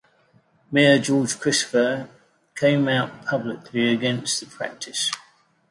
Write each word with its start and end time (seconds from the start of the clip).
Mayor 0.71 0.97
George 0.97 1.39
Christopher 1.39 2.09
came 2.55 2.87
out 2.87 3.23
publicly 3.23 3.93
against 3.93 4.39
the 4.39 4.47
practice. 4.47 5.11